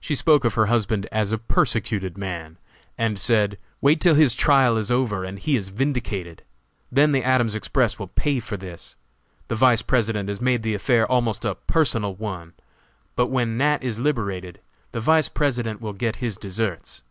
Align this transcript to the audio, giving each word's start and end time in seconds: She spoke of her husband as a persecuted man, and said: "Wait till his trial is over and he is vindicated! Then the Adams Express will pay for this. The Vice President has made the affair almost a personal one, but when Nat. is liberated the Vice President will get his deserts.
She 0.00 0.14
spoke 0.14 0.46
of 0.46 0.54
her 0.54 0.64
husband 0.64 1.06
as 1.12 1.30
a 1.30 1.36
persecuted 1.36 2.16
man, 2.16 2.56
and 2.96 3.18
said: 3.18 3.58
"Wait 3.82 4.00
till 4.00 4.14
his 4.14 4.34
trial 4.34 4.78
is 4.78 4.90
over 4.90 5.24
and 5.24 5.38
he 5.38 5.58
is 5.58 5.68
vindicated! 5.68 6.42
Then 6.90 7.12
the 7.12 7.22
Adams 7.22 7.54
Express 7.54 7.98
will 7.98 8.06
pay 8.06 8.40
for 8.40 8.56
this. 8.56 8.96
The 9.48 9.56
Vice 9.56 9.82
President 9.82 10.30
has 10.30 10.40
made 10.40 10.62
the 10.62 10.72
affair 10.72 11.06
almost 11.06 11.44
a 11.44 11.54
personal 11.54 12.14
one, 12.14 12.54
but 13.14 13.26
when 13.30 13.58
Nat. 13.58 13.84
is 13.84 13.98
liberated 13.98 14.60
the 14.92 15.00
Vice 15.00 15.28
President 15.28 15.82
will 15.82 15.92
get 15.92 16.16
his 16.16 16.38
deserts. 16.38 17.02